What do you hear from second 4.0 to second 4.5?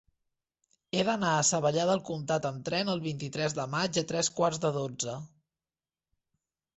a tres